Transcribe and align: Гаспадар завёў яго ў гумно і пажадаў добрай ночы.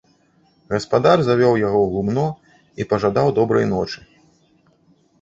Гаспадар 0.73 1.17
завёў 1.27 1.53
яго 1.67 1.79
ў 1.83 1.89
гумно 1.97 2.25
і 2.81 2.91
пажадаў 2.95 3.27
добрай 3.39 3.65
ночы. 3.79 3.99